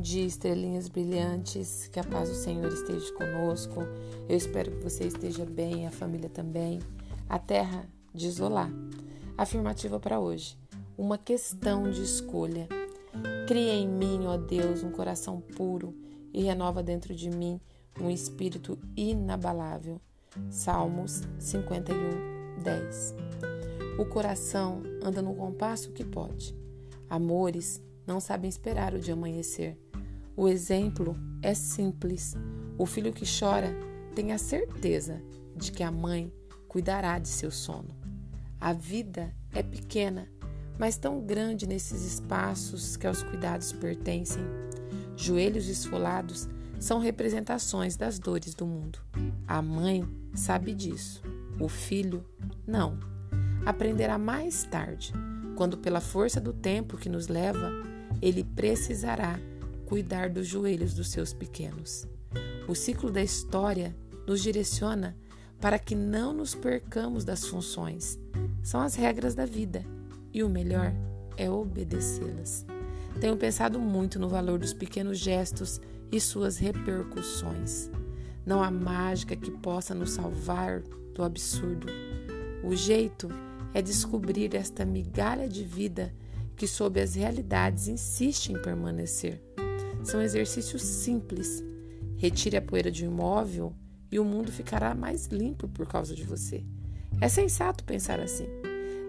[0.00, 1.88] dia, estrelinhas brilhantes.
[1.88, 3.80] Que a paz do Senhor esteja conosco.
[4.28, 6.78] Eu espero que você esteja bem, a família também.
[7.28, 7.84] A terra
[8.14, 8.70] de Isolá.
[9.36, 10.56] Afirmativa para hoje.
[10.96, 12.68] Uma questão de escolha.
[13.48, 15.92] Cria em mim, ó Deus, um coração puro
[16.32, 17.60] e renova dentro de mim
[18.00, 20.00] um espírito inabalável.
[20.48, 23.14] Salmos 51, 10.
[23.98, 26.56] O coração anda no compasso que pode.
[27.10, 29.78] Amores não sabem esperar o de amanhecer.
[30.36, 32.34] O exemplo é simples.
[32.78, 33.74] O filho que chora
[34.14, 35.22] tem a certeza
[35.54, 36.32] de que a mãe
[36.68, 37.94] cuidará de seu sono.
[38.60, 40.28] A vida é pequena,
[40.78, 44.42] mas tão grande nesses espaços que aos cuidados pertencem.
[45.16, 46.48] Joelhos esfolados
[46.80, 48.98] são representações das dores do mundo.
[49.46, 51.22] A mãe sabe disso,
[51.60, 52.24] o filho
[52.66, 52.98] não.
[53.64, 55.12] Aprenderá mais tarde
[55.56, 57.70] quando, pela força do tempo que nos leva,
[58.20, 59.38] ele precisará
[59.86, 62.06] cuidar dos joelhos dos seus pequenos.
[62.68, 63.94] O ciclo da história
[64.26, 65.16] nos direciona
[65.60, 68.18] para que não nos percamos das funções.
[68.62, 69.84] São as regras da vida
[70.32, 70.92] e o melhor
[71.36, 72.64] é obedecê-las.
[73.20, 75.80] Tenho pensado muito no valor dos pequenos gestos
[76.10, 77.90] e suas repercussões.
[78.44, 80.82] Não há mágica que possa nos salvar
[81.14, 81.86] do absurdo.
[82.64, 83.28] O jeito
[83.74, 86.14] é descobrir esta migalha de vida
[86.56, 89.40] que, sob as realidades, insiste em permanecer.
[90.04, 91.64] São exercícios simples.
[92.16, 93.74] Retire a poeira de um imóvel
[94.10, 96.64] e o mundo ficará mais limpo por causa de você.
[97.20, 98.46] É sensato pensar assim.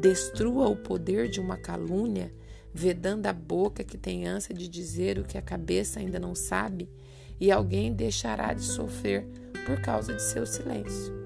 [0.00, 2.32] Destrua o poder de uma calúnia,
[2.72, 6.90] vedando a boca que tem ânsia de dizer o que a cabeça ainda não sabe,
[7.40, 9.26] e alguém deixará de sofrer
[9.66, 11.25] por causa de seu silêncio.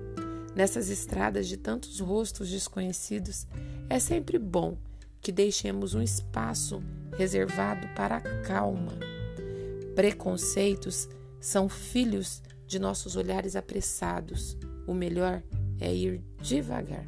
[0.54, 3.46] Nessas estradas de tantos rostos desconhecidos,
[3.88, 4.76] é sempre bom
[5.20, 6.82] que deixemos um espaço
[7.16, 8.92] reservado para a calma.
[9.94, 11.08] Preconceitos
[11.40, 14.56] são filhos de nossos olhares apressados.
[14.86, 15.42] O melhor
[15.80, 17.06] é ir devagar.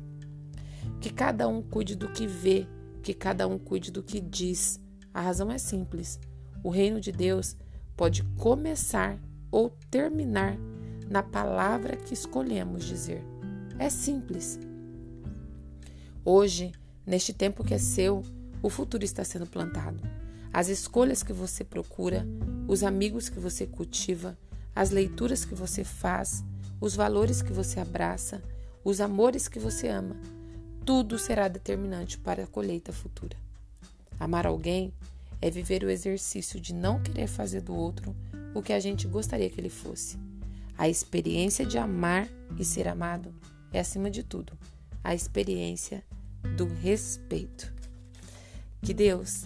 [1.00, 2.66] Que cada um cuide do que vê,
[3.02, 4.80] que cada um cuide do que diz.
[5.12, 6.20] A razão é simples.
[6.62, 7.56] O reino de Deus
[7.96, 9.18] pode começar
[9.50, 10.56] ou terminar
[11.08, 13.31] na palavra que escolhemos dizer.
[13.82, 14.60] É simples.
[16.24, 16.70] Hoje,
[17.04, 18.22] neste tempo que é seu,
[18.62, 20.00] o futuro está sendo plantado.
[20.52, 22.24] As escolhas que você procura,
[22.68, 24.38] os amigos que você cultiva,
[24.72, 26.44] as leituras que você faz,
[26.80, 28.40] os valores que você abraça,
[28.84, 30.14] os amores que você ama,
[30.86, 33.36] tudo será determinante para a colheita futura.
[34.20, 34.94] Amar alguém
[35.40, 38.14] é viver o exercício de não querer fazer do outro
[38.54, 40.16] o que a gente gostaria que ele fosse.
[40.78, 43.34] A experiência de amar e ser amado
[43.72, 44.52] é, acima de tudo,
[45.02, 46.04] a experiência
[46.56, 47.72] do respeito.
[48.80, 49.44] Que Deus,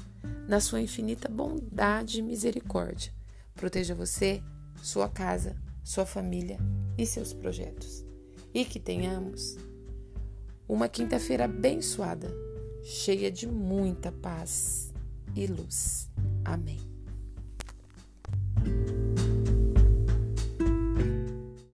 [0.49, 3.13] na sua infinita bondade e misericórdia,
[3.55, 4.43] proteja você,
[4.83, 6.59] sua casa, sua família
[6.97, 8.05] e seus projetos.
[8.53, 9.57] E que tenhamos
[10.69, 12.29] uma quinta-feira abençoada,
[12.83, 14.93] cheia de muita paz
[15.35, 16.11] e luz.
[16.45, 16.96] Amém.